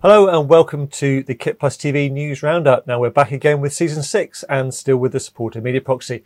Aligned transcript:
Hello 0.00 0.28
and 0.28 0.48
welcome 0.48 0.86
to 0.86 1.24
the 1.24 1.34
Kit 1.34 1.58
Plus 1.58 1.76
TV 1.76 2.08
News 2.08 2.40
Roundup. 2.40 2.86
Now 2.86 3.00
we're 3.00 3.10
back 3.10 3.32
again 3.32 3.60
with 3.60 3.72
season 3.72 4.04
six 4.04 4.44
and 4.44 4.72
still 4.72 4.96
with 4.96 5.10
the 5.10 5.18
support 5.18 5.56
of 5.56 5.64
Media 5.64 5.80
Proxy. 5.80 6.22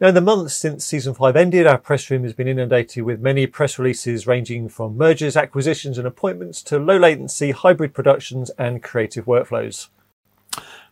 Now 0.00 0.08
in 0.08 0.16
the 0.16 0.20
months 0.20 0.56
since 0.56 0.84
season 0.84 1.14
five 1.14 1.36
ended, 1.36 1.68
our 1.68 1.78
press 1.78 2.10
room 2.10 2.24
has 2.24 2.32
been 2.32 2.48
inundated 2.48 3.04
with 3.04 3.20
many 3.20 3.46
press 3.46 3.78
releases 3.78 4.26
ranging 4.26 4.68
from 4.68 4.96
mergers, 4.96 5.36
acquisitions 5.36 5.98
and 5.98 6.06
appointments 6.08 6.60
to 6.62 6.80
low 6.80 6.96
latency 6.96 7.52
hybrid 7.52 7.94
productions 7.94 8.50
and 8.58 8.82
creative 8.82 9.26
workflows. 9.26 9.86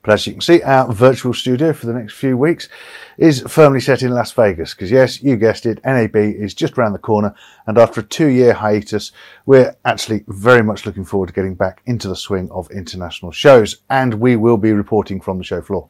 But 0.04 0.12
as 0.12 0.26
you 0.26 0.34
can 0.34 0.42
see, 0.42 0.62
our 0.62 0.92
virtual 0.92 1.32
studio 1.32 1.72
for 1.72 1.86
the 1.86 1.94
next 1.94 2.12
few 2.12 2.36
weeks 2.36 2.68
is 3.16 3.42
firmly 3.48 3.80
set 3.80 4.02
in 4.02 4.10
Las 4.10 4.32
Vegas. 4.32 4.74
Because 4.74 4.90
yes, 4.90 5.22
you 5.22 5.36
guessed 5.36 5.64
it, 5.64 5.80
NAB 5.82 6.14
is 6.14 6.52
just 6.52 6.76
around 6.76 6.92
the 6.92 6.98
corner. 6.98 7.34
And 7.66 7.78
after 7.78 8.00
a 8.00 8.04
two 8.04 8.26
year 8.26 8.52
hiatus, 8.52 9.12
we're 9.46 9.74
actually 9.86 10.24
very 10.28 10.62
much 10.62 10.84
looking 10.84 11.06
forward 11.06 11.28
to 11.28 11.32
getting 11.32 11.54
back 11.54 11.80
into 11.86 12.06
the 12.06 12.16
swing 12.16 12.50
of 12.50 12.70
international 12.70 13.32
shows. 13.32 13.78
And 13.88 14.14
we 14.14 14.36
will 14.36 14.58
be 14.58 14.72
reporting 14.72 15.22
from 15.22 15.38
the 15.38 15.44
show 15.44 15.62
floor. 15.62 15.88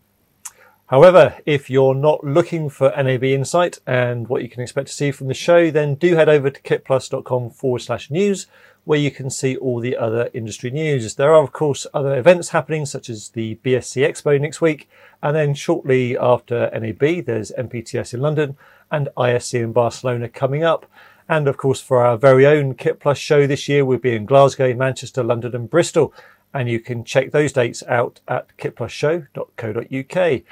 However, 0.87 1.37
if 1.45 1.69
you're 1.69 1.95
not 1.95 2.23
looking 2.23 2.69
for 2.69 2.93
NAB 2.97 3.25
insight 3.25 3.81
and 3.85 4.29
what 4.29 4.43
you 4.43 4.49
can 4.49 4.63
expect 4.63 4.89
to 4.89 4.95
see 4.95 5.11
from 5.11 5.27
the 5.27 5.35
show, 5.35 5.73
then 5.73 5.97
do 5.97 6.15
head 6.15 6.29
over 6.29 6.51
to 6.51 6.63
kitplus.com 6.63 7.51
forward 7.51 7.81
slash 7.81 8.13
news 8.13 8.47
where 8.85 8.99
you 8.99 9.11
can 9.11 9.31
see 9.31 9.57
all 9.57 9.81
the 9.81 9.97
other 9.97 10.31
industry 10.35 10.71
news. 10.71 11.15
There 11.15 11.33
are, 11.33 11.43
of 11.43 11.53
course, 11.53 11.87
other 11.95 12.17
events 12.17 12.51
happening, 12.51 12.85
such 12.87 13.09
as 13.09 13.31
the 13.31 13.57
BSC 13.65 14.07
Expo 14.07 14.41
next 14.41 14.61
week. 14.61 14.89
And 15.23 15.35
then 15.35 15.55
shortly 15.55 16.19
after 16.19 16.71
NAB, 16.71 17.25
there's 17.25 17.51
MPTS 17.53 18.15
in 18.15 18.21
London 18.21 18.57
and 18.91 19.09
ISE 19.17 19.55
in 19.55 19.73
Barcelona 19.73 20.29
coming 20.29 20.63
up. 20.63 20.87
And 21.29 21.49
of 21.49 21.57
course, 21.57 21.81
for 21.81 22.05
our 22.05 22.19
very 22.19 22.47
own 22.47 22.75
Kit 22.75 23.01
Plus 23.01 23.17
show 23.17 23.47
this 23.47 23.69
year, 23.69 23.85
we'll 23.85 23.99
be 23.99 24.15
in 24.15 24.27
Glasgow, 24.27 24.75
Manchester, 24.75 25.25
London 25.25 25.57
and 25.57 25.71
Bristol. 25.71 26.13
And 26.53 26.69
you 26.69 26.79
can 26.79 27.05
check 27.05 27.31
those 27.33 27.53
dates 27.53 27.83
out 27.89 28.21
at 28.29 28.55
kitplusshow.co.uk. 28.59 30.43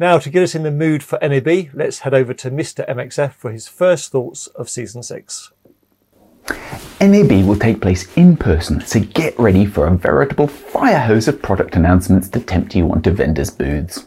Now, 0.00 0.18
to 0.18 0.30
get 0.30 0.44
us 0.44 0.54
in 0.54 0.62
the 0.62 0.70
mood 0.70 1.02
for 1.02 1.18
NAB, 1.20 1.70
let's 1.72 2.00
head 2.00 2.14
over 2.14 2.32
to 2.34 2.50
Mr. 2.50 2.88
MXF 2.88 3.32
for 3.32 3.50
his 3.50 3.66
first 3.66 4.12
thoughts 4.12 4.46
of 4.48 4.68
season 4.68 5.02
six. 5.02 5.50
NAB 7.00 7.46
will 7.46 7.58
take 7.58 7.80
place 7.80 8.14
in 8.16 8.36
person, 8.36 8.80
so 8.80 9.00
get 9.00 9.38
ready 9.38 9.64
for 9.64 9.86
a 9.86 9.96
veritable 9.96 10.48
fire 10.48 11.00
hose 11.00 11.28
of 11.28 11.40
product 11.40 11.76
announcements 11.76 12.28
to 12.30 12.40
tempt 12.40 12.74
you 12.74 12.90
onto 12.90 13.10
vendors' 13.10 13.50
booths. 13.50 14.06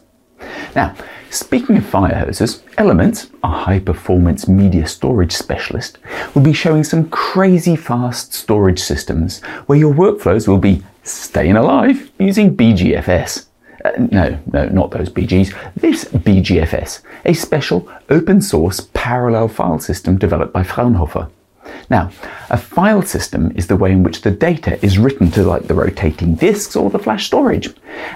Now, 0.76 0.94
speaking 1.30 1.76
of 1.78 1.86
fire 1.86 2.14
hoses, 2.14 2.62
Elements, 2.78 3.30
a 3.44 3.48
high 3.48 3.78
performance 3.78 4.48
media 4.48 4.86
storage 4.86 5.32
specialist, 5.32 5.98
will 6.34 6.42
be 6.42 6.54
showing 6.54 6.82
some 6.82 7.08
crazy 7.10 7.76
fast 7.76 8.32
storage 8.32 8.80
systems 8.80 9.42
where 9.66 9.78
your 9.78 9.92
workflows 9.92 10.48
will 10.48 10.58
be 10.58 10.82
staying 11.02 11.56
alive 11.56 12.10
using 12.18 12.56
BeeGFS. 12.56 13.46
Uh, 13.84 13.90
no, 14.10 14.38
no, 14.52 14.66
not 14.66 14.90
those 14.90 15.10
BGs. 15.10 15.54
This 15.76 16.04
BeeGFS, 16.06 17.02
a 17.26 17.34
special 17.34 17.88
open 18.08 18.40
source 18.40 18.88
parallel 18.94 19.48
file 19.48 19.78
system 19.78 20.16
developed 20.16 20.52
by 20.52 20.62
Fraunhofer. 20.62 21.28
Now, 21.90 22.10
a 22.50 22.56
file 22.56 23.02
system 23.02 23.52
is 23.54 23.66
the 23.66 23.76
way 23.76 23.92
in 23.92 24.02
which 24.02 24.22
the 24.22 24.30
data 24.30 24.82
is 24.84 24.98
written 24.98 25.30
to 25.32 25.42
like 25.42 25.64
the 25.64 25.74
rotating 25.74 26.34
disks 26.34 26.76
or 26.76 26.90
the 26.90 26.98
flash 26.98 27.26
storage. 27.26 27.68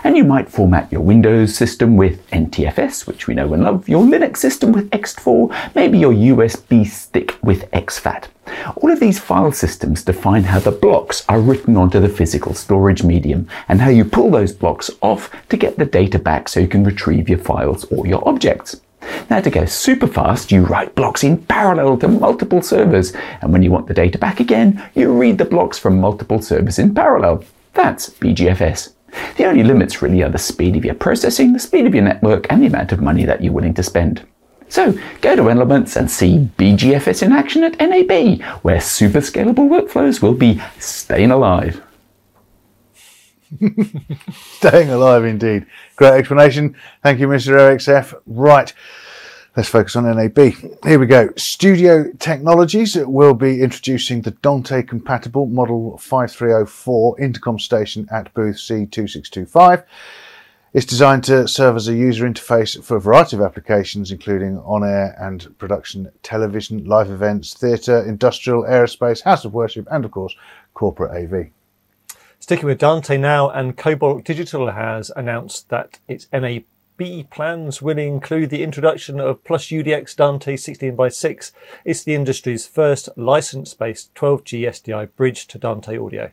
And 0.05 0.17
you 0.17 0.25
might 0.25 0.49
format 0.49 0.91
your 0.91 1.03
Windows 1.03 1.55
system 1.55 1.97
with 1.97 2.27
NTFS, 2.31 3.07
which 3.07 3.27
we 3.27 3.35
know 3.35 3.53
and 3.53 3.63
love, 3.63 3.89
your 3.89 4.05
Linux 4.05 4.39
system 4.39 4.73
with 4.73 4.91
ext4, 4.91 5.75
maybe 5.75 5.99
your 5.99 6.13
USB 6.13 6.87
stick 6.87 7.37
with 7.43 7.71
exFAT. 7.73 8.29
All 8.77 8.91
of 8.91 9.01
these 9.01 9.19
file 9.19 9.53
systems 9.53 10.05
define 10.05 10.45
how 10.45 10.61
the 10.61 10.71
blocks 10.71 11.25
are 11.29 11.41
written 11.41 11.77
onto 11.77 12.01
the 12.01 12.09
physical 12.09 12.55
storage 12.55 13.03
medium 13.03 13.49
and 13.69 13.81
how 13.81 13.91
you 13.91 14.05
pull 14.05 14.31
those 14.31 14.53
blocks 14.53 14.91
off 15.03 15.31
to 15.49 15.57
get 15.57 15.77
the 15.79 15.85
data 15.85 16.19
back 16.19 16.49
so 16.49 16.61
you 16.61 16.69
can 16.69 16.85
retrieve 16.85 17.29
your 17.29 17.39
files 17.39 17.85
or 17.87 18.07
your 18.07 18.27
objects. 18.27 18.81
Now 19.31 19.41
to 19.41 19.51
go 19.51 19.65
super 19.65 20.07
fast, 20.07 20.53
you 20.53 20.65
write 20.65 20.95
blocks 20.95 21.25
in 21.25 21.39
parallel 21.39 21.99
to 21.99 22.09
multiple 22.09 22.63
servers, 22.63 23.13
and 23.41 23.53
when 23.53 23.63
you 23.63 23.71
want 23.71 23.87
the 23.87 23.95
data 23.95 24.19
back 24.19 24.41
again, 24.41 24.83
you 24.95 25.13
read 25.13 25.39
the 25.39 25.45
blocks 25.45 25.79
from 25.79 26.01
multiple 26.01 26.41
servers 26.41 26.79
in 26.79 26.95
parallel. 26.95 27.45
That's 27.75 28.11
BeeGFS. 28.11 28.93
The 29.37 29.47
only 29.47 29.63
limits 29.63 30.03
really 30.03 30.23
are 30.23 30.29
the 30.29 30.39
speed 30.39 30.77
of 30.77 30.85
your 30.85 30.95
processing, 30.95 31.53
the 31.53 31.59
speed 31.59 31.87
of 31.87 31.95
your 31.95 32.05
network, 32.05 32.47
and 32.51 32.63
the 32.63 32.67
amount 32.67 32.93
of 32.93 33.01
money 33.01 33.25
that 33.25 33.43
you're 33.43 33.53
willing 33.53 33.75
to 33.75 33.83
spend. 33.83 34.27
So 34.69 34.99
go 35.21 35.37
to 35.37 35.51
Elements 35.51 35.97
and 35.97 36.11
see 36.11 36.51
BeeGFS 36.59 37.23
in 37.23 37.33
action 37.33 37.63
at 37.65 37.79
NAB, 37.79 38.43
where 38.63 38.81
super 38.81 39.21
scalable 39.21 39.69
workflows 39.69 40.21
will 40.21 40.35
be 40.35 40.61
staying 40.79 41.31
alive. 41.31 41.83
Staying 44.33 44.91
alive 44.91 45.25
indeed. 45.25 45.67
Great 45.95 46.15
explanation. 46.15 46.75
Thank 47.03 47.21
you, 47.21 47.29
Mr. 47.29 47.57
MXF. 47.57 48.21
Right. 48.27 48.73
Let's 49.57 49.71
focus 49.71 49.97
on 49.97 50.05
NAB. 50.05 50.37
Here 50.85 50.99
we 50.99 51.07
go. 51.07 51.31
Studio 51.39 52.13
Technologies 52.19 52.95
will 52.95 53.33
be 53.33 53.63
introducing 53.63 54.21
the 54.21 54.33
Dante 54.33 54.83
compatible 54.83 55.47
Model 55.47 55.97
5304 55.97 57.19
intercom 57.19 57.59
station 57.59 58.07
at 58.13 58.35
booth 58.35 58.57
C2625. 58.57 59.83
It's 60.75 60.85
designed 60.85 61.25
to 61.25 61.49
serve 61.49 61.77
as 61.77 61.89
a 61.89 61.95
user 61.95 62.29
interface 62.29 62.85
for 62.85 62.99
a 62.99 63.01
variety 63.01 63.37
of 63.37 63.43
applications, 63.43 64.13
including 64.13 64.59
on 64.59 64.85
air 64.85 65.17
and 65.19 65.57
production 65.57 66.13
television, 66.23 66.85
live 66.85 67.09
events, 67.11 67.55
theatre, 67.55 68.07
industrial, 68.07 68.65
aerospace, 68.65 69.23
house 69.23 69.47
of 69.47 69.55
worship, 69.55 69.89
and 69.91 70.05
of 70.05 70.11
course, 70.11 70.37
corporate 70.75 71.13
AV. 71.13 71.47
Sticking 72.41 72.67
with 72.67 72.77
Dante 72.77 73.17
now, 73.17 73.49
and 73.49 73.75
Cobalt 73.75 74.23
Digital 74.23 74.71
has 74.71 75.11
announced 75.17 75.71
that 75.71 75.99
its 76.09 76.27
NAB 76.31 76.65
plans 76.97 77.83
will 77.83 77.99
include 77.99 78.49
the 78.51 78.63
introduction 78.63 79.21
of 79.21 79.45
Plus 79.45 79.67
UDX 79.67 80.17
Dante 80.17 80.57
16x6. 80.57 81.53
It's 81.85 82.03
the 82.03 82.15
industry's 82.15 82.67
first 82.67 83.11
license-based 83.17 84.15
12G 84.15 84.63
SDI 84.63 85.15
bridge 85.15 85.47
to 85.49 85.59
Dante 85.59 85.99
audio. 85.99 86.31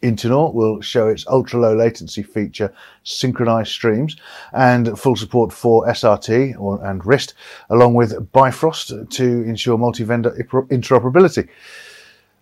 Intinor 0.00 0.54
will 0.54 0.80
show 0.80 1.08
its 1.08 1.26
ultra 1.26 1.58
low 1.58 1.74
latency 1.74 2.22
feature 2.22 2.72
synchronized 3.02 3.72
streams 3.72 4.16
and 4.52 4.96
full 4.96 5.16
support 5.16 5.52
for 5.52 5.84
SRT 5.88 6.54
or, 6.60 6.84
and 6.84 7.02
RIST, 7.04 7.34
along 7.70 7.94
with 7.94 8.30
Bifrost 8.30 8.92
to 9.10 9.24
ensure 9.24 9.76
multi 9.76 10.04
vendor 10.04 10.30
interoperability. 10.30 11.48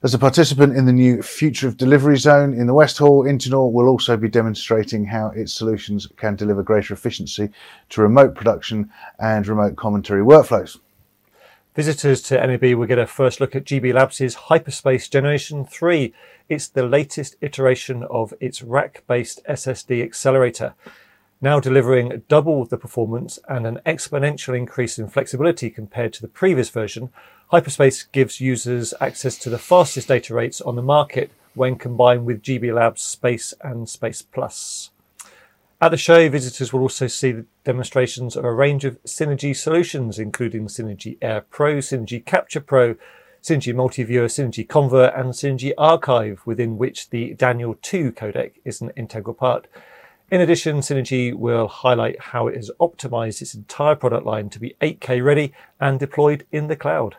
As 0.06 0.14
a 0.14 0.20
participant 0.20 0.76
in 0.76 0.84
the 0.84 0.92
new 0.92 1.20
Future 1.20 1.66
of 1.66 1.76
Delivery 1.76 2.16
Zone 2.16 2.54
in 2.54 2.68
the 2.68 2.74
West 2.74 2.96
Hall, 2.96 3.24
Intinor 3.24 3.72
will 3.72 3.88
also 3.88 4.16
be 4.16 4.28
demonstrating 4.28 5.04
how 5.04 5.32
its 5.34 5.52
solutions 5.52 6.06
can 6.16 6.36
deliver 6.36 6.62
greater 6.62 6.94
efficiency 6.94 7.50
to 7.88 8.02
remote 8.02 8.36
production 8.36 8.88
and 9.18 9.48
remote 9.48 9.74
commentary 9.74 10.22
workflows. 10.22 10.78
Visitors 11.74 12.22
to 12.22 12.36
NAB 12.36 12.78
will 12.78 12.86
get 12.86 13.00
a 13.00 13.06
first 13.08 13.40
look 13.40 13.56
at 13.56 13.64
GB 13.64 13.92
Labs' 13.92 14.36
Hyperspace 14.36 15.08
Generation 15.08 15.64
3. 15.64 16.14
It's 16.48 16.68
the 16.68 16.86
latest 16.86 17.34
iteration 17.40 18.04
of 18.04 18.32
its 18.38 18.62
rack-based 18.62 19.40
SSD 19.48 20.04
accelerator 20.04 20.74
now 21.40 21.60
delivering 21.60 22.22
double 22.28 22.64
the 22.64 22.78
performance 22.78 23.38
and 23.48 23.66
an 23.66 23.80
exponential 23.84 24.56
increase 24.56 24.98
in 24.98 25.08
flexibility 25.08 25.70
compared 25.70 26.12
to 26.14 26.22
the 26.22 26.28
previous 26.28 26.70
version, 26.70 27.10
Hyperspace 27.48 28.04
gives 28.04 28.40
users 28.40 28.94
access 29.00 29.36
to 29.38 29.50
the 29.50 29.58
fastest 29.58 30.08
data 30.08 30.34
rates 30.34 30.60
on 30.60 30.76
the 30.76 30.82
market 30.82 31.30
when 31.54 31.76
combined 31.76 32.26
with 32.26 32.42
GB 32.42 32.74
Labs 32.74 33.02
Space 33.02 33.54
and 33.60 33.88
Space 33.88 34.22
Plus. 34.22 34.90
At 35.80 35.90
the 35.90 35.98
show, 35.98 36.28
visitors 36.30 36.72
will 36.72 36.80
also 36.80 37.06
see 37.06 37.42
demonstrations 37.64 38.34
of 38.34 38.44
a 38.44 38.52
range 38.52 38.86
of 38.86 39.02
Cinegy 39.04 39.54
solutions, 39.54 40.18
including 40.18 40.68
Cinegy 40.68 41.18
Air 41.20 41.42
Pro, 41.42 41.76
Cinegy 41.76 42.24
Capture 42.24 42.60
Pro, 42.60 42.96
Cinegy 43.42 43.74
Multiviewer, 43.74 44.26
Cinegy 44.26 44.66
Convert, 44.66 45.14
and 45.14 45.34
Cinegy 45.34 45.72
Archive, 45.76 46.40
within 46.46 46.78
which 46.78 47.10
the 47.10 47.34
Daniel 47.34 47.76
2 47.82 48.12
codec 48.12 48.52
is 48.64 48.80
an 48.80 48.90
integral 48.96 49.34
part. 49.34 49.66
In 50.28 50.40
addition, 50.40 50.78
Cinegy 50.78 51.32
will 51.32 51.68
highlight 51.68 52.20
how 52.20 52.48
it 52.48 52.56
has 52.56 52.68
optimized 52.80 53.40
its 53.40 53.54
entire 53.54 53.94
product 53.94 54.26
line 54.26 54.48
to 54.50 54.58
be 54.58 54.74
8K 54.82 55.24
ready 55.24 55.52
and 55.78 56.00
deployed 56.00 56.44
in 56.50 56.66
the 56.66 56.74
cloud. 56.74 57.14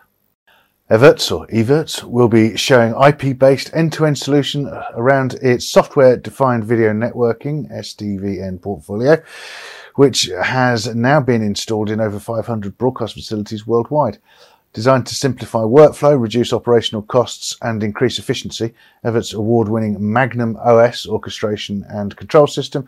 Evertz 0.92 1.32
or 1.32 1.48
Evertz 1.48 2.04
will 2.04 2.28
be 2.28 2.58
showing 2.58 2.94
IP-based 3.02 3.74
end-to-end 3.74 4.18
solution 4.18 4.70
around 4.94 5.36
its 5.36 5.70
software-defined 5.70 6.66
video 6.66 6.92
networking 6.92 7.72
SDVN 7.72 8.62
portfolio, 8.62 9.22
which 9.96 10.30
has 10.44 10.94
now 10.94 11.22
been 11.22 11.42
installed 11.42 11.90
in 11.90 12.02
over 12.02 12.20
500 12.20 12.78
broadcast 12.78 13.14
facilities 13.14 13.66
worldwide. 13.66 14.18
Designed 14.78 15.08
to 15.08 15.16
simplify 15.16 15.62
workflow, 15.62 16.22
reduce 16.22 16.54
operational 16.54 17.02
costs, 17.02 17.58
and 17.64 17.82
increase 17.82 18.20
efficiency, 18.20 18.76
Evertz 19.04 19.34
award-winning 19.34 19.98
Magnum 20.00 20.56
OS 20.58 21.08
orchestration 21.08 21.84
and 21.90 22.16
control 22.16 22.46
system 22.46 22.88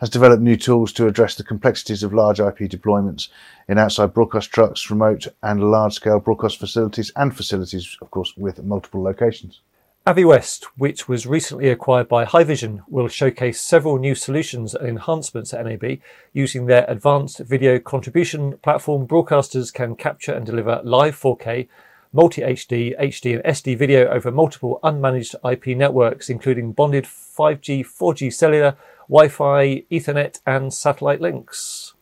has 0.00 0.10
developed 0.10 0.42
new 0.42 0.58
tools 0.58 0.92
to 0.92 1.06
address 1.06 1.36
the 1.36 1.42
complexities 1.42 2.02
of 2.02 2.12
large 2.12 2.40
IP 2.40 2.68
deployments 2.68 3.28
in 3.68 3.78
outside 3.78 4.12
broadcast 4.12 4.52
trucks, 4.52 4.90
remote 4.90 5.28
and 5.42 5.70
large 5.70 5.94
scale 5.94 6.20
broadcast 6.20 6.58
facilities, 6.58 7.10
and 7.16 7.34
facilities, 7.34 7.96
of 8.02 8.10
course, 8.10 8.36
with 8.36 8.62
multiple 8.62 9.02
locations. 9.02 9.60
Aviwest, 10.06 10.64
which 10.78 11.08
was 11.08 11.26
recently 11.26 11.68
acquired 11.68 12.08
by 12.08 12.24
Haivision, 12.24 12.80
will 12.88 13.06
showcase 13.06 13.60
several 13.60 13.98
new 13.98 14.14
solutions 14.14 14.74
and 14.74 14.88
enhancements 14.88 15.52
at 15.52 15.66
NAB. 15.66 15.98
Using 16.32 16.64
their 16.64 16.86
advanced 16.88 17.40
video 17.40 17.78
contribution 17.78 18.56
platform, 18.62 19.06
broadcasters 19.06 19.70
can 19.70 19.94
capture 19.96 20.32
and 20.32 20.46
deliver 20.46 20.80
live 20.84 21.20
4K, 21.20 21.68
multi 22.14 22.40
HD, 22.40 22.98
HD, 22.98 23.34
and 23.34 23.44
SD 23.44 23.76
video 23.76 24.08
over 24.08 24.32
multiple 24.32 24.80
unmanaged 24.82 25.34
IP 25.44 25.76
networks, 25.76 26.30
including 26.30 26.72
bonded 26.72 27.04
5G, 27.04 27.86
4G 27.86 28.32
cellular, 28.32 28.78
Wi 29.06 29.28
Fi, 29.28 29.84
Ethernet, 29.90 30.40
and 30.46 30.72
satellite 30.72 31.20
links. 31.20 31.92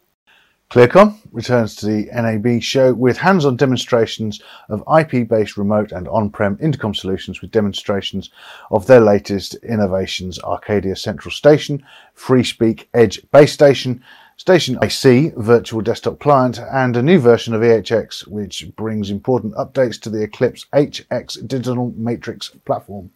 Clear-Com 0.70 1.18
returns 1.32 1.74
to 1.76 1.86
the 1.86 2.10
NAB 2.12 2.60
show 2.60 2.92
with 2.92 3.16
hands-on 3.16 3.56
demonstrations 3.56 4.42
of 4.68 4.84
IP-based 4.98 5.56
remote 5.56 5.92
and 5.92 6.06
on-prem 6.08 6.58
intercom 6.60 6.92
solutions 6.92 7.40
with 7.40 7.50
demonstrations 7.50 8.28
of 8.70 8.86
their 8.86 9.00
latest 9.00 9.54
innovations 9.62 10.38
Arcadia 10.40 10.94
Central 10.94 11.32
Station, 11.32 11.82
FreeSpeak 12.14 12.84
Edge 12.92 13.18
Base 13.30 13.50
Station, 13.50 14.04
Station 14.36 14.78
IC 14.82 15.34
virtual 15.36 15.80
desktop 15.80 16.18
client, 16.18 16.60
and 16.70 16.98
a 16.98 17.02
new 17.02 17.18
version 17.18 17.54
of 17.54 17.62
EHX 17.62 18.28
which 18.28 18.70
brings 18.76 19.08
important 19.08 19.54
updates 19.54 19.98
to 20.02 20.10
the 20.10 20.22
Eclipse 20.22 20.66
HX 20.74 21.48
digital 21.48 21.94
matrix 21.96 22.50
platform. 22.66 23.10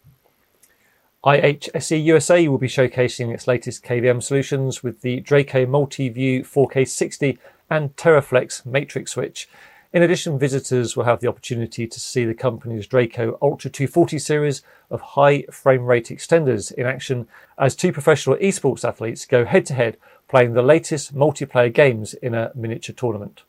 IHSE 1.25 2.03
USA 2.03 2.49
will 2.49 2.59
be 2.59 2.67
showcasing 2.67 3.33
its 3.33 3.47
latest 3.47 3.85
KVM 3.85 4.21
solutions 4.21 4.83
with 4.83 5.03
the 5.03 5.21
Draco 5.21 5.65
Multi-View 5.67 6.43
4K 6.43 6.89
60 6.89 7.39
and 7.71 7.95
Teraflex 7.95 8.67
Matrix 8.67 9.13
Switch. 9.13 9.49
In 9.93 10.03
addition, 10.03 10.37
visitors 10.37 10.97
will 10.97 11.05
have 11.05 11.21
the 11.21 11.29
opportunity 11.29 11.87
to 11.87 12.01
see 12.01 12.25
the 12.25 12.35
company's 12.35 12.89
Draco 12.89 13.39
Ultra 13.41 13.71
240 13.71 14.19
series 14.19 14.63
of 14.91 15.01
high 15.01 15.43
frame 15.43 15.85
rate 15.85 16.07
extenders 16.07 16.73
in 16.73 16.87
action 16.87 17.29
as 17.57 17.77
two 17.77 17.93
professional 17.93 18.37
esports 18.39 18.85
athletes 18.85 19.25
go 19.25 19.45
head 19.45 19.65
to 19.67 19.75
head 19.75 19.99
playing 20.27 20.55
the 20.55 20.63
latest 20.63 21.15
multiplayer 21.15 21.73
games 21.73 22.15
in 22.15 22.35
a 22.35 22.51
miniature 22.57 22.97
tournament. 22.97 23.45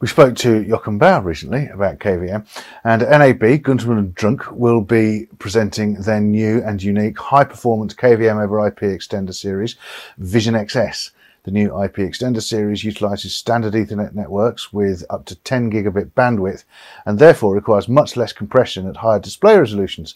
We 0.00 0.08
spoke 0.08 0.34
to 0.36 0.64
Jochen 0.64 0.96
Bauer 0.96 1.20
recently 1.20 1.66
about 1.66 1.98
KVM, 1.98 2.46
and 2.84 3.02
NAB, 3.02 3.60
Guntermann 3.62 3.98
and 3.98 4.14
Drunck, 4.14 4.50
will 4.50 4.80
be 4.80 5.28
presenting 5.38 5.92
their 6.00 6.22
new 6.22 6.62
and 6.62 6.82
unique 6.82 7.18
high 7.18 7.44
performance 7.44 7.92
KVM 7.92 8.42
over 8.42 8.66
IP 8.66 8.78
extender 8.78 9.34
series, 9.34 9.76
VisionXS. 10.18 11.10
The 11.42 11.50
new 11.50 11.66
IP 11.84 11.96
extender 11.96 12.40
series 12.40 12.82
utilizes 12.82 13.34
standard 13.34 13.74
Ethernet 13.74 14.14
networks 14.14 14.72
with 14.72 15.04
up 15.10 15.26
to 15.26 15.34
10 15.34 15.70
gigabit 15.70 16.12
bandwidth 16.12 16.64
and 17.04 17.18
therefore 17.18 17.54
requires 17.54 17.86
much 17.86 18.16
less 18.16 18.32
compression 18.32 18.88
at 18.88 18.96
higher 18.96 19.20
display 19.20 19.58
resolutions. 19.58 20.14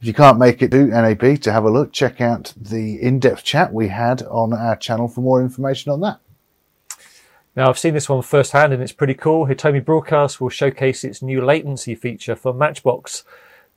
If 0.00 0.06
you 0.06 0.14
can't 0.14 0.38
make 0.38 0.62
it 0.62 0.70
to 0.70 0.86
NAB 0.86 1.40
to 1.40 1.52
have 1.52 1.64
a 1.64 1.70
look, 1.70 1.92
check 1.92 2.20
out 2.20 2.52
the 2.56 3.02
in-depth 3.02 3.42
chat 3.42 3.72
we 3.72 3.88
had 3.88 4.22
on 4.22 4.52
our 4.52 4.76
channel 4.76 5.08
for 5.08 5.20
more 5.20 5.42
information 5.42 5.90
on 5.90 6.00
that. 6.02 6.20
Now, 7.56 7.70
I've 7.70 7.78
seen 7.78 7.94
this 7.94 8.10
one 8.10 8.20
firsthand 8.20 8.74
and 8.74 8.82
it's 8.82 8.92
pretty 8.92 9.14
cool. 9.14 9.46
Hitomi 9.46 9.82
Broadcast 9.82 10.42
will 10.42 10.50
showcase 10.50 11.02
its 11.02 11.22
new 11.22 11.42
latency 11.42 11.94
feature 11.94 12.36
for 12.36 12.52
Matchbox. 12.52 13.24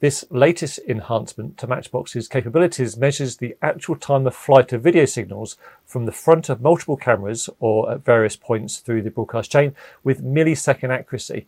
This 0.01 0.25
latest 0.29 0.81
enhancement 0.85 1.57
to 1.59 1.67
Matchbox's 1.67 2.27
capabilities 2.27 2.97
measures 2.97 3.37
the 3.37 3.55
actual 3.61 3.95
time 3.95 4.27
of 4.27 4.35
flight 4.35 4.73
of 4.73 4.83
video 4.83 5.05
signals 5.05 5.55
from 5.85 6.05
the 6.05 6.11
front 6.11 6.49
of 6.49 6.61
multiple 6.61 6.97
cameras 6.97 7.49
or 7.61 7.89
at 7.89 8.03
various 8.03 8.35
points 8.35 8.79
through 8.79 9.01
the 9.01 9.11
broadcast 9.11 9.49
chain 9.49 9.73
with 10.03 10.21
millisecond 10.21 10.89
accuracy. 10.89 11.47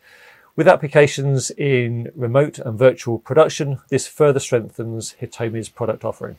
With 0.55 0.69
applications 0.69 1.51
in 1.51 2.13
remote 2.15 2.59
and 2.59 2.79
virtual 2.79 3.19
production, 3.19 3.79
this 3.89 4.07
further 4.07 4.39
strengthens 4.39 5.15
Hitomi's 5.21 5.67
product 5.67 6.05
offering. 6.05 6.37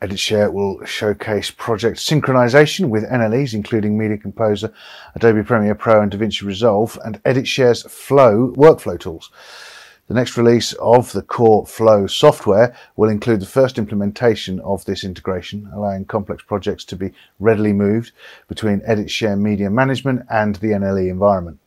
EditShare 0.00 0.52
will 0.52 0.84
showcase 0.84 1.50
project 1.50 1.98
synchronization 1.98 2.88
with 2.88 3.10
NLEs, 3.10 3.52
including 3.52 3.98
Media 3.98 4.16
Composer, 4.16 4.72
Adobe 5.16 5.42
Premiere 5.42 5.74
Pro, 5.74 6.00
and 6.00 6.12
DaVinci 6.12 6.42
Resolve, 6.42 6.96
and 7.04 7.20
EditShare's 7.24 7.82
Flow 7.82 8.52
workflow 8.56 8.98
tools. 8.98 9.32
The 10.06 10.14
next 10.14 10.36
release 10.36 10.72
of 10.74 11.10
the 11.10 11.22
core 11.22 11.66
Flow 11.66 12.06
software 12.06 12.76
will 12.94 13.08
include 13.08 13.40
the 13.40 13.46
first 13.46 13.76
implementation 13.76 14.60
of 14.60 14.84
this 14.84 15.02
integration, 15.02 15.68
allowing 15.74 16.04
complex 16.04 16.44
projects 16.44 16.84
to 16.86 16.96
be 16.96 17.12
readily 17.40 17.72
moved 17.72 18.12
between 18.46 18.80
EditShare 18.82 19.38
Media 19.38 19.68
Management 19.68 20.24
and 20.30 20.54
the 20.56 20.68
NLE 20.68 21.10
environment. 21.10 21.58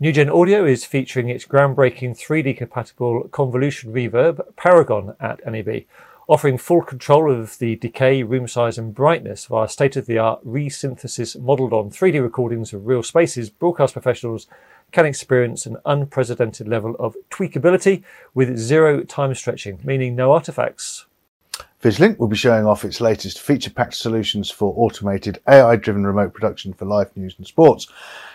NUGEN 0.00 0.28
Audio 0.28 0.64
is 0.64 0.84
featuring 0.84 1.28
its 1.28 1.46
groundbreaking 1.46 2.18
3D 2.18 2.56
compatible 2.58 3.28
convolution 3.28 3.92
reverb 3.92 4.40
Paragon 4.56 5.14
at 5.20 5.40
NAB 5.46 5.84
offering 6.26 6.58
full 6.58 6.82
control 6.82 7.30
of 7.30 7.58
the 7.58 7.76
decay, 7.76 8.22
room 8.22 8.48
size, 8.48 8.78
and 8.78 8.94
brightness 8.94 9.46
via 9.46 9.68
state 9.68 9.96
of 9.96 10.06
the 10.06 10.18
art 10.18 10.44
resynthesis 10.46 11.38
modelled 11.40 11.72
on 11.72 11.90
3D 11.90 12.22
recordings 12.22 12.72
of 12.72 12.86
real 12.86 13.02
spaces, 13.02 13.50
broadcast 13.50 13.92
professionals 13.92 14.46
can 14.92 15.06
experience 15.06 15.66
an 15.66 15.76
unprecedented 15.84 16.68
level 16.68 16.96
of 16.98 17.16
tweakability 17.30 18.02
with 18.32 18.56
zero 18.56 19.02
time 19.02 19.34
stretching, 19.34 19.78
meaning 19.84 20.14
no 20.14 20.32
artifacts. 20.32 21.06
Vislink 21.84 22.18
will 22.18 22.28
be 22.28 22.34
showing 22.34 22.64
off 22.64 22.82
its 22.82 23.02
latest 23.02 23.42
feature 23.42 23.68
packed 23.68 23.92
solutions 23.92 24.50
for 24.50 24.72
automated 24.74 25.38
AI 25.46 25.76
driven 25.76 26.06
remote 26.06 26.32
production 26.32 26.72
for 26.72 26.86
live 26.86 27.14
news 27.14 27.34
and 27.36 27.46
sports. 27.46 27.88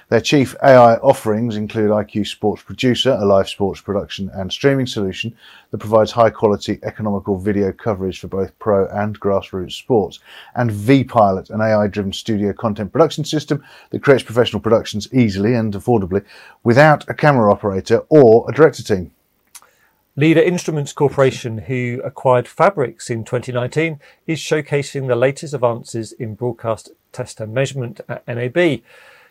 Their 0.09 0.21
chief 0.21 0.55
AI 0.61 0.97
offerings 0.97 1.55
include 1.55 1.89
IQ 1.89 2.27
Sports 2.27 2.61
Producer, 2.61 3.17
a 3.19 3.25
live 3.25 3.49
sports 3.49 3.81
production 3.81 4.29
and 4.35 4.51
streaming 4.51 4.85
solution 4.85 5.35
that 5.71 5.79
provides 5.79 6.11
high 6.11 6.29
quality 6.29 6.77
economical 6.83 7.39
video 7.39 7.71
coverage 7.71 8.19
for 8.19 8.27
both 8.27 8.57
pro 8.59 8.85
and 8.89 9.19
grassroots 9.19 9.71
sports, 9.71 10.19
and 10.53 10.69
vPilot, 10.69 11.49
an 11.49 11.59
AI 11.59 11.87
driven 11.87 12.13
studio 12.13 12.53
content 12.53 12.91
production 12.91 13.25
system 13.25 13.63
that 13.89 14.03
creates 14.03 14.21
professional 14.21 14.61
productions 14.61 15.11
easily 15.11 15.55
and 15.55 15.73
affordably 15.73 16.23
without 16.63 17.03
a 17.09 17.15
camera 17.15 17.51
operator 17.51 18.05
or 18.09 18.47
a 18.47 18.53
director 18.53 18.83
team. 18.83 19.11
Leader 20.19 20.41
Instruments 20.41 20.91
Corporation, 20.91 21.59
who 21.59 22.01
acquired 22.03 22.43
Phabrix 22.43 23.09
in 23.09 23.23
2019, 23.23 24.01
is 24.27 24.37
showcasing 24.37 25.07
the 25.07 25.15
latest 25.15 25.53
advances 25.53 26.11
in 26.11 26.35
broadcast 26.35 26.91
test 27.13 27.39
and 27.39 27.53
measurement 27.53 28.01
at 28.09 28.27
NAB. 28.27 28.81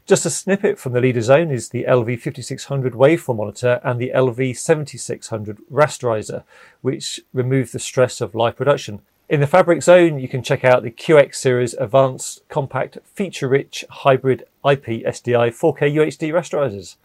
Just 0.06 0.24
a 0.24 0.30
snippet 0.30 0.78
from 0.78 0.94
the 0.94 1.02
leader 1.02 1.20
zone 1.20 1.50
is 1.50 1.68
the 1.68 1.84
LV5600 1.86 2.92
waveform 2.92 3.36
monitor 3.36 3.82
and 3.84 4.00
the 4.00 4.12
LV7600 4.14 5.58
rasterizer, 5.70 6.44
which 6.80 7.20
remove 7.34 7.72
the 7.72 7.78
stress 7.78 8.22
of 8.22 8.34
live 8.34 8.56
production. 8.56 9.02
In 9.28 9.40
the 9.40 9.46
fabric 9.46 9.82
zone, 9.82 10.18
you 10.18 10.26
can 10.26 10.42
check 10.42 10.64
out 10.64 10.82
the 10.82 10.90
QX 10.90 11.34
series 11.34 11.74
advanced, 11.74 12.48
compact, 12.48 12.96
feature-rich 13.04 13.84
hybrid 13.90 14.46
IP 14.64 15.04
SDI 15.04 15.50
4K 15.50 15.80
UHD 15.94 16.32
rasterizers. 16.32 16.96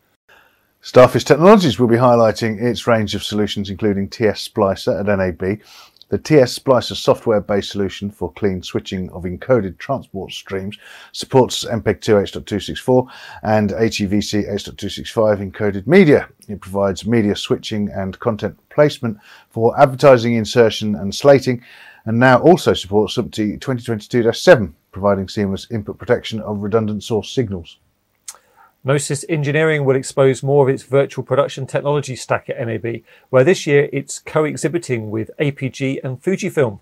Starfish 0.85 1.23
Technologies 1.23 1.79
will 1.79 1.87
be 1.87 1.95
highlighting 1.95 2.61
its 2.61 2.87
range 2.87 3.15
of 3.15 3.23
solutions, 3.23 3.69
including 3.69 4.09
TS 4.09 4.49
Splicer 4.49 4.99
at 4.99 5.05
NAB, 5.05 5.61
the 6.09 6.17
TS 6.17 6.59
Splicer 6.59 6.93
software-based 6.93 7.69
solution 7.69 8.11
for 8.11 8.33
clean 8.33 8.61
switching 8.61 9.09
of 9.11 9.23
encoded 9.23 9.77
transport 9.77 10.33
streams 10.33 10.77
supports 11.13 11.63
MPEG-2 11.63 12.23
H.264 12.23 13.07
and 13.43 13.69
HEVC 13.69 14.53
H.265 14.53 15.51
encoded 15.53 15.87
media. 15.87 16.27
It 16.49 16.59
provides 16.59 17.07
media 17.07 17.37
switching 17.37 17.89
and 17.89 18.19
content 18.19 18.57
placement 18.69 19.19
for 19.51 19.79
advertising 19.79 20.35
insertion 20.35 20.95
and 20.95 21.15
slating, 21.15 21.63
and 22.03 22.19
now 22.19 22.39
also 22.39 22.73
supports 22.73 23.15
SMPTE 23.15 23.59
2022-7, 23.59 24.73
providing 24.91 25.29
seamless 25.29 25.71
input 25.71 25.97
protection 25.97 26.41
of 26.41 26.59
redundant 26.59 27.05
source 27.05 27.29
signals. 27.29 27.77
MoSys 28.85 29.23
Engineering 29.29 29.85
will 29.85 29.95
expose 29.95 30.43
more 30.43 30.67
of 30.67 30.73
its 30.73 30.83
virtual 30.83 31.23
production 31.23 31.65
technology 31.65 32.17
stack 32.17 32.49
at 32.49 32.59
NAB, 32.67 33.01
where 33.29 33.45
this 33.45 33.65
year 33.65 33.87
it's 33.93 34.19
co-exhibiting 34.19 35.09
with 35.09 35.31
APG 35.39 36.03
and 36.03 36.21
Fujifilm. 36.21 36.81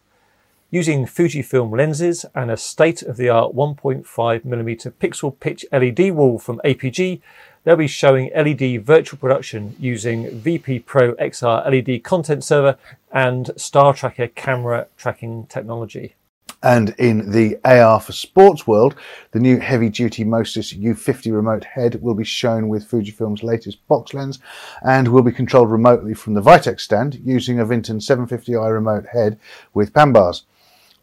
Using 0.71 1.05
Fujifilm 1.05 1.77
lenses 1.77 2.25
and 2.33 2.49
a 2.49 2.57
state-of-the-art 2.57 3.53
1.5mm 3.53 4.93
pixel 4.93 5.39
pitch 5.39 5.63
LED 5.71 6.15
wall 6.15 6.39
from 6.39 6.59
APG, 6.65 7.21
they'll 7.63 7.75
be 7.75 7.85
showing 7.85 8.31
LED 8.35 8.83
virtual 8.83 9.19
production 9.19 9.75
using 9.79 10.27
VP 10.39 10.79
Pro 10.79 11.13
XR 11.13 11.69
LED 11.69 12.03
content 12.03 12.43
server 12.43 12.77
and 13.11 13.51
Star 13.57 13.93
Tracker 13.93 14.27
camera 14.27 14.87
tracking 14.97 15.45
technology. 15.45 16.15
And 16.63 16.93
in 16.99 17.31
the 17.31 17.57
AR 17.65 17.99
for 17.99 18.11
sports 18.11 18.67
world, 18.67 18.95
the 19.31 19.39
new 19.39 19.59
heavy 19.59 19.89
duty 19.89 20.23
MoSys 20.23 20.79
U50 20.79 21.33
remote 21.33 21.63
head 21.63 22.01
will 22.01 22.13
be 22.13 22.23
shown 22.23 22.69
with 22.69 22.87
Fujifilm's 22.87 23.41
latest 23.41 23.85
box 23.87 24.13
lens 24.13 24.39
and 24.83 25.07
will 25.07 25.23
be 25.23 25.31
controlled 25.31 25.71
remotely 25.71 26.13
from 26.13 26.35
the 26.35 26.41
Vitec 26.41 26.79
stand 26.79 27.19
using 27.23 27.59
a 27.59 27.65
Vinten 27.65 27.99
750i 27.99 28.71
remote 28.71 29.07
head 29.07 29.39
with 29.73 29.93
pan 29.93 30.13
bars. 30.13 30.43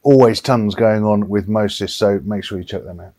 Always 0.05 0.41
tons 0.41 0.77
going 0.77 1.05
on 1.05 1.29
with 1.29 1.49
MoSys, 1.49 1.91
so 1.91 2.21
make 2.25 2.45
sure 2.45 2.59
you 2.59 2.65
check 2.65 2.85
them 2.85 3.01
out. 3.01 3.15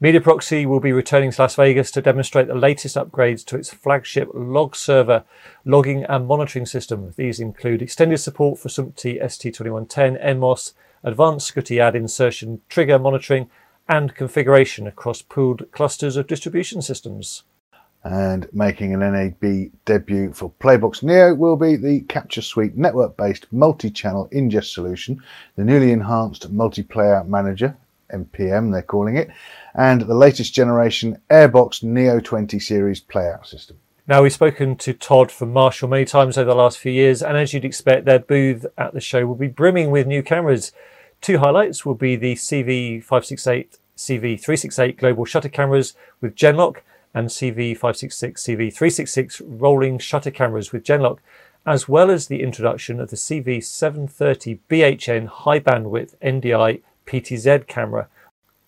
MediaProxy 0.00 0.64
will 0.64 0.78
be 0.78 0.92
returning 0.92 1.32
to 1.32 1.42
Las 1.42 1.56
Vegas 1.56 1.90
to 1.90 2.00
demonstrate 2.00 2.46
the 2.46 2.54
latest 2.54 2.94
upgrades 2.94 3.44
to 3.44 3.56
its 3.56 3.74
flagship 3.74 4.28
log 4.32 4.76
server 4.76 5.24
logging 5.64 6.04
and 6.04 6.24
monitoring 6.24 6.66
system. 6.66 7.12
These 7.16 7.40
include 7.40 7.82
extended 7.82 8.18
support 8.18 8.60
for 8.60 8.68
SMPTE 8.68 9.20
ST2110 9.20 10.24
NMOS, 10.24 10.74
advanced 11.02 11.52
SCTE 11.52 11.80
ad 11.80 11.96
insertion 11.96 12.60
trigger 12.68 12.96
monitoring, 12.96 13.50
and 13.88 14.14
configuration 14.14 14.86
across 14.86 15.20
pooled 15.20 15.68
clusters 15.72 16.16
of 16.16 16.28
distribution 16.28 16.80
systems. 16.80 17.42
And 18.04 18.48
making 18.52 18.94
an 18.94 19.00
NAB 19.00 19.72
debut 19.84 20.32
for 20.32 20.52
Playbox 20.60 21.02
Neo 21.02 21.34
will 21.34 21.56
be 21.56 21.74
the 21.74 22.02
Capture 22.02 22.42
Suite 22.42 22.76
network 22.76 23.16
based 23.16 23.48
multi 23.50 23.90
channel 23.90 24.28
ingest 24.30 24.72
solution, 24.72 25.20
the 25.56 25.64
newly 25.64 25.90
enhanced 25.90 26.54
multiplayer 26.54 27.26
manager, 27.26 27.76
MPM 28.12 28.72
they're 28.72 28.82
calling 28.82 29.16
it, 29.16 29.30
and 29.74 30.02
the 30.02 30.14
latest 30.14 30.54
generation 30.54 31.20
Airbox 31.30 31.82
Neo 31.82 32.20
20 32.20 32.58
series 32.58 33.00
playout 33.00 33.46
system. 33.46 33.78
Now, 34.06 34.22
we've 34.22 34.32
spoken 34.32 34.76
to 34.76 34.94
Todd 34.94 35.30
from 35.30 35.52
Marshall 35.52 35.88
many 35.88 36.06
times 36.06 36.38
over 36.38 36.48
the 36.48 36.56
last 36.56 36.78
few 36.78 36.90
years, 36.90 37.22
and 37.22 37.36
as 37.36 37.52
you'd 37.52 37.66
expect, 37.66 38.06
their 38.06 38.18
booth 38.18 38.64
at 38.78 38.94
the 38.94 39.02
show 39.02 39.26
will 39.26 39.34
be 39.34 39.48
brimming 39.48 39.90
with 39.90 40.06
new 40.06 40.22
cameras. 40.22 40.72
Two 41.20 41.38
highlights 41.38 41.84
will 41.84 41.94
be 41.94 42.16
the 42.16 42.34
CV568, 42.34 43.76
CV368 43.98 44.96
global 44.96 45.26
shutter 45.26 45.50
cameras 45.50 45.92
with 46.22 46.34
Genlock 46.34 46.78
and 47.12 47.28
CV566, 47.28 48.38
CV366 48.38 49.42
rolling 49.44 49.98
shutter 49.98 50.30
cameras 50.30 50.72
with 50.72 50.84
Genlock, 50.84 51.18
as 51.66 51.86
well 51.86 52.10
as 52.10 52.28
the 52.28 52.42
introduction 52.42 53.00
of 53.00 53.10
the 53.10 53.16
CV730 53.16 54.60
BHN 54.70 55.26
high 55.26 55.60
bandwidth 55.60 56.16
NDI 56.22 56.80
PTZ 57.08 57.66
camera. 57.66 58.08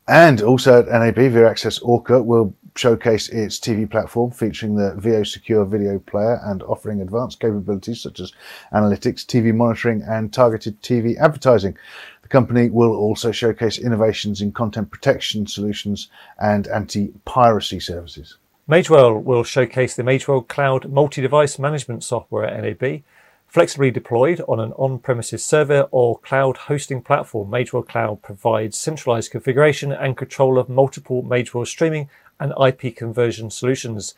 And 0.09 0.43
also 0.43 0.81
at 0.81 0.89
NAB, 0.89 1.37
Access 1.45 1.79
Orca 1.79 2.21
will 2.21 2.55
showcase 2.75 3.29
its 3.29 3.59
TV 3.59 3.89
platform 3.89 4.31
featuring 4.31 4.75
the 4.75 4.95
VO 4.97 5.23
Secure 5.25 5.65
video 5.65 5.99
player 5.99 6.41
and 6.45 6.63
offering 6.65 7.01
advanced 7.01 7.41
capabilities 7.41 8.01
such 8.01 8.19
as 8.19 8.33
analytics, 8.73 9.25
TV 9.25 9.55
monitoring, 9.55 10.03
and 10.03 10.33
targeted 10.33 10.81
TV 10.83 11.17
advertising. 11.19 11.77
The 12.23 12.29
company 12.29 12.71
will 12.71 12.95
also 12.97 13.31
showcase 13.31 13.79
innovations 13.79 14.41
in 14.41 14.53
content 14.53 14.91
protection 14.91 15.47
solutions 15.47 16.09
and 16.39 16.67
anti 16.69 17.13
piracy 17.25 17.79
services. 17.79 18.37
Magewell 18.69 19.23
will 19.23 19.45
showcase 19.45 19.97
the 19.97 20.03
Magewell 20.03 20.47
Cloud 20.47 20.91
multi 20.91 21.21
device 21.21 21.59
management 21.59 22.05
software 22.05 22.47
at 22.47 22.63
NAB. 22.63 23.03
Flexibly 23.51 23.91
deployed 23.91 24.41
on 24.47 24.61
an 24.61 24.73
on-premises 24.75 25.45
server 25.45 25.89
or 25.91 26.21
cloud 26.21 26.57
hosting 26.57 27.03
platform, 27.03 27.51
Magewell 27.51 27.85
Cloud 27.85 28.23
provides 28.23 28.79
centralized 28.79 29.33
configuration 29.33 29.91
and 29.91 30.17
control 30.17 30.57
of 30.57 30.69
multiple 30.69 31.25
Magewell 31.25 31.67
streaming 31.67 32.09
and 32.39 32.53
IP 32.65 32.95
conversion 32.95 33.51
solutions. 33.51 34.15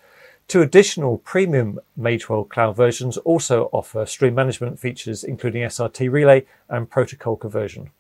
Two 0.49 0.61
additional 0.61 1.17
premium 1.17 1.81
Magewell 1.99 2.47
Cloud 2.47 2.77
versions 2.77 3.17
also 3.17 3.71
offer 3.73 4.05
stream 4.05 4.35
management 4.35 4.79
features, 4.79 5.25
including 5.25 5.63
SRT 5.63 6.13
relay 6.13 6.45
and 6.69 6.91
protocol 6.91 7.37
conversion. 7.37 7.91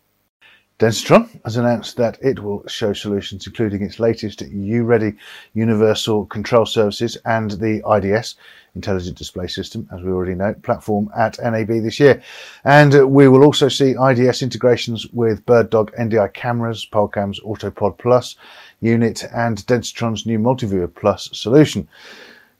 Densitron 0.82 1.28
has 1.44 1.56
announced 1.56 1.96
that 1.96 2.18
it 2.20 2.40
will 2.40 2.66
show 2.66 2.92
solutions 2.92 3.46
including 3.46 3.82
its 3.82 4.00
latest 4.00 4.40
U-Ready 4.40 5.12
Universal 5.54 6.26
Control 6.26 6.66
Services 6.66 7.16
and 7.24 7.52
the 7.52 7.80
IDS 7.88 8.34
Intelligent 8.74 9.16
Display 9.16 9.46
System, 9.46 9.88
as 9.94 10.02
we 10.02 10.10
already 10.10 10.34
know, 10.34 10.54
platform 10.54 11.08
at 11.16 11.38
NAB 11.40 11.68
this 11.68 12.00
year. 12.00 12.20
And 12.64 13.12
we 13.12 13.28
will 13.28 13.44
also 13.44 13.68
see 13.68 13.94
IDS 13.94 14.42
integrations 14.42 15.06
with 15.12 15.46
BirdDog 15.46 15.96
NDI 15.96 16.34
cameras, 16.34 16.84
Polecam's 16.84 17.38
Autopod 17.42 17.96
Plus 17.98 18.34
unit, 18.80 19.22
and 19.32 19.64
Densitron's 19.68 20.26
new 20.26 20.40
Multiviewer 20.40 20.92
Plus 20.92 21.28
solution, 21.32 21.86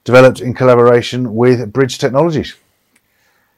developed 0.04 0.40
in 0.40 0.54
collaboration 0.54 1.34
with 1.34 1.72
Bridge 1.72 1.98
Technologies. 1.98 2.54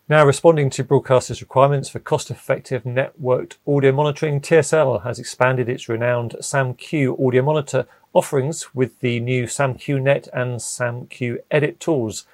Now, 0.07 0.27
responding 0.27 0.69
to 0.71 0.85
broadcasters' 0.85 1.41
requirements 1.41 1.89
for 1.89 1.99
cost 1.99 2.31
effective 2.31 2.83
networked 2.83 3.55
audio 3.67 3.91
monitoring, 3.91 4.39
TSL 4.39 5.03
has 5.03 5.19
expanded 5.19 5.67
its 5.67 5.89
renowned 5.89 6.37
SAMQ 6.41 7.27
audio 7.27 7.43
monitor 7.43 7.87
offerings 8.13 8.75
with 8.75 9.01
the 9.01 9.19
new 9.21 9.45
SAMQ 9.45 10.03
Net 10.03 10.29
and 10.35 10.61
SAMQ 10.61 11.39
Edit 11.51 11.81
tools. 11.81 12.27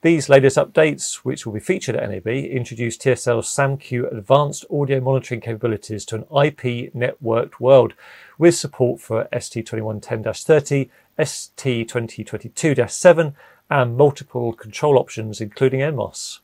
These 0.00 0.28
latest 0.28 0.56
updates, 0.56 1.14
which 1.18 1.46
will 1.46 1.52
be 1.52 1.60
featured 1.60 1.94
at 1.94 2.10
NAB, 2.10 2.26
introduce 2.26 2.98
TSL's 2.98 3.46
SAMQ 3.46 4.10
advanced 4.10 4.64
audio 4.68 4.98
monitoring 4.98 5.40
capabilities 5.40 6.04
to 6.06 6.16
an 6.16 6.22
IP 6.22 6.92
networked 6.92 7.60
world 7.60 7.94
with 8.36 8.56
support 8.56 9.00
for 9.00 9.28
ST2110 9.32 10.44
30, 10.44 10.90
ST2022 11.20 12.90
7, 12.90 13.36
and 13.70 13.96
multiple 13.96 14.52
control 14.52 14.98
options, 14.98 15.40
including 15.40 15.78
NMOS. 15.78 16.40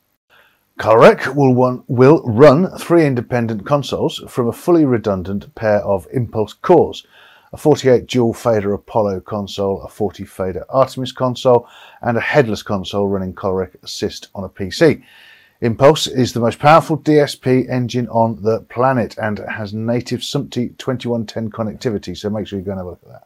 Calrec 0.78 1.35
will, 1.35 1.85
will 1.88 2.23
run 2.25 2.70
three 2.78 3.04
independent 3.04 3.66
consoles 3.66 4.23
from 4.28 4.47
a 4.47 4.52
fully 4.52 4.85
redundant 4.85 5.52
pair 5.54 5.80
of 5.80 6.06
Impulse 6.12 6.52
cores 6.52 7.04
a 7.52 7.56
48 7.56 8.06
dual 8.06 8.35
fader 8.35 8.73
Apollo 8.75 9.20
console, 9.20 9.82
a 9.82 9.88
40 9.88 10.25
fader 10.25 10.64
Artemis 10.68 11.12
console, 11.12 11.68
and 12.02 12.16
a 12.16 12.20
headless 12.20 12.62
console 12.62 13.08
running 13.08 13.35
Calrec 13.35 13.75
Assist 13.82 14.28
on 14.35 14.44
a 14.44 14.49
PC. 14.49 15.02
Impulse 15.61 16.06
is 16.06 16.32
the 16.32 16.40
most 16.40 16.58
powerful 16.58 16.97
DSP 16.99 17.68
engine 17.68 18.08
on 18.08 18.42
the 18.42 18.61
planet 18.68 19.16
and 19.18 19.38
has 19.38 19.75
native 19.75 20.20
SMPTE 20.20 20.78
2110 20.78 21.50
connectivity, 21.50 22.16
so 22.16 22.30
make 22.30 22.47
sure 22.47 22.58
you 22.58 22.64
go 22.64 22.73
and 22.73 22.80
have 22.80 22.87
a 22.87 22.90
look 22.90 23.02
at 23.04 23.08
that. 23.08 23.25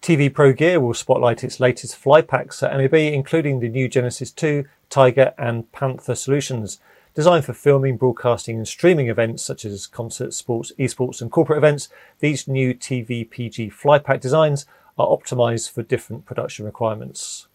TV 0.00 0.32
Pro 0.32 0.52
Gear 0.52 0.80
will 0.80 0.94
spotlight 0.94 1.44
its 1.44 1.60
latest 1.60 1.94
fly 1.94 2.22
packs 2.22 2.62
at 2.62 2.76
NAB, 2.76 2.94
including 2.94 3.60
the 3.60 3.68
new 3.68 3.88
Genesis 3.88 4.32
2, 4.32 4.64
Tiger, 4.92 5.32
and 5.38 5.72
Panther 5.72 6.14
solutions. 6.14 6.78
Designed 7.14 7.46
for 7.46 7.54
filming, 7.54 7.96
broadcasting, 7.96 8.58
and 8.58 8.68
streaming 8.68 9.08
events 9.08 9.42
such 9.42 9.64
as 9.64 9.86
concerts, 9.86 10.36
sports, 10.36 10.70
esports, 10.78 11.22
and 11.22 11.32
corporate 11.32 11.56
events, 11.56 11.88
these 12.20 12.46
new 12.46 12.74
TVPG 12.74 13.72
flypack 13.72 14.20
designs 14.20 14.66
are 14.98 15.06
optimized 15.06 15.70
for 15.70 15.82
different 15.82 16.26
production 16.26 16.66
requirements. 16.66 17.48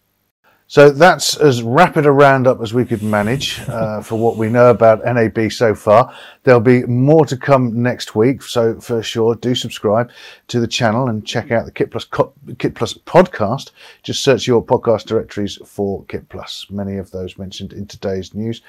So 0.70 0.90
that's 0.90 1.34
as 1.38 1.62
rapid 1.62 2.04
a 2.04 2.12
roundup 2.12 2.60
as 2.60 2.74
we 2.74 2.84
could 2.84 3.02
manage 3.02 3.58
uh, 3.68 4.00
for 4.02 4.18
what 4.18 4.36
we 4.36 4.50
know 4.50 4.68
about 4.68 5.02
NAB 5.02 5.50
so 5.50 5.74
far. 5.74 6.14
There'll 6.42 6.60
be 6.60 6.84
more 6.84 7.24
to 7.24 7.38
come 7.38 7.82
next 7.82 8.14
week, 8.14 8.42
so 8.42 8.78
for 8.78 9.02
sure, 9.02 9.34
do 9.34 9.54
subscribe 9.54 10.10
to 10.48 10.60
the 10.60 10.66
channel 10.66 11.08
and 11.08 11.26
check 11.26 11.50
out 11.50 11.64
the 11.64 11.72
Kit 11.72 11.90
Plus 11.90 12.04
Co- 12.04 12.34
Kit 12.58 12.74
Plus 12.74 12.92
podcast. 12.92 13.70
Just 14.02 14.22
search 14.22 14.46
your 14.46 14.62
podcast 14.62 15.06
directories 15.06 15.56
for 15.64 16.04
Kit 16.04 16.28
Plus. 16.28 16.66
Many 16.68 16.98
of 16.98 17.10
those 17.12 17.38
mentioned 17.38 17.72
in 17.72 17.86
today's 17.86 18.34
news 18.34 18.60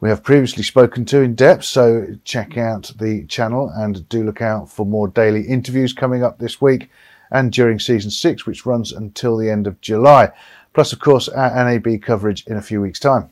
we 0.00 0.08
have 0.08 0.22
previously 0.22 0.62
spoken 0.62 1.04
to 1.06 1.22
in 1.22 1.34
depth. 1.34 1.64
So 1.64 2.06
check 2.24 2.56
out 2.56 2.92
the 2.98 3.24
channel 3.26 3.72
and 3.74 4.08
do 4.08 4.22
look 4.22 4.42
out 4.42 4.70
for 4.70 4.86
more 4.86 5.08
daily 5.08 5.42
interviews 5.42 5.92
coming 5.92 6.22
up 6.22 6.38
this 6.38 6.60
week 6.60 6.90
and 7.30 7.52
during 7.52 7.78
season 7.78 8.10
six, 8.10 8.46
which 8.46 8.64
runs 8.64 8.92
until 8.92 9.36
the 9.36 9.50
end 9.50 9.66
of 9.66 9.80
July 9.80 10.30
plus, 10.78 10.92
of 10.92 11.00
course, 11.00 11.28
our 11.30 11.64
NAB 11.64 12.00
coverage 12.00 12.46
in 12.46 12.56
a 12.56 12.62
few 12.62 12.80
weeks' 12.80 13.00
time. 13.00 13.30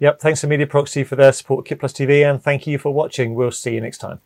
Yep. 0.00 0.20
Thanks 0.20 0.42
to 0.42 0.46
MediaProxy 0.46 1.06
for 1.06 1.16
their 1.16 1.32
support, 1.32 1.64
Kit 1.64 1.80
Plus 1.80 1.94
TV, 1.94 2.28
and 2.28 2.42
thank 2.42 2.66
you 2.66 2.76
for 2.76 2.92
watching. 2.92 3.34
We'll 3.34 3.52
see 3.52 3.72
you 3.72 3.80
next 3.80 3.96
time. 3.96 4.20